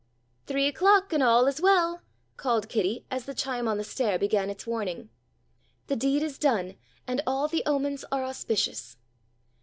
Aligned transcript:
"Three 0.47 0.65
o'clock 0.65 1.13
and 1.13 1.21
all 1.21 1.45
is 1.45 1.61
well," 1.61 2.01
called 2.35 2.69
Kitty 2.69 3.05
as 3.11 3.25
the 3.25 3.35
chime 3.35 3.67
on 3.67 3.77
the 3.77 3.83
stair 3.83 4.17
began 4.17 4.49
its 4.49 4.65
warning. 4.65 5.11
"The 5.85 5.95
deed 5.95 6.23
is 6.23 6.39
done 6.39 6.75
and 7.05 7.21
all 7.27 7.47
the 7.47 7.61
omens 7.67 8.03
are 8.11 8.23
auspicious." 8.23 8.97